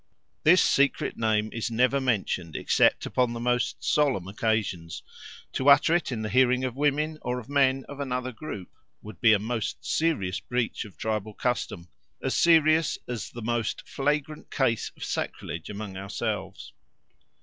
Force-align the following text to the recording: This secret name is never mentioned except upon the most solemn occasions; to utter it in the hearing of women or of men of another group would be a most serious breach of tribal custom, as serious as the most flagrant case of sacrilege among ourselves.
This 0.41 0.63
secret 0.63 1.15
name 1.15 1.51
is 1.53 1.69
never 1.69 2.01
mentioned 2.01 2.55
except 2.55 3.05
upon 3.05 3.33
the 3.33 3.39
most 3.39 3.83
solemn 3.83 4.27
occasions; 4.27 5.03
to 5.53 5.69
utter 5.69 5.93
it 5.95 6.11
in 6.11 6.23
the 6.23 6.29
hearing 6.29 6.63
of 6.63 6.75
women 6.75 7.19
or 7.21 7.37
of 7.39 7.47
men 7.47 7.85
of 7.87 7.99
another 7.99 8.31
group 8.31 8.69
would 9.03 9.21
be 9.21 9.31
a 9.31 9.37
most 9.37 9.85
serious 9.85 10.39
breach 10.39 10.85
of 10.85 10.97
tribal 10.97 11.35
custom, 11.35 11.87
as 12.19 12.33
serious 12.33 12.97
as 13.07 13.29
the 13.29 13.43
most 13.43 13.87
flagrant 13.87 14.49
case 14.49 14.91
of 14.97 15.03
sacrilege 15.03 15.69
among 15.69 15.95
ourselves. 15.95 16.73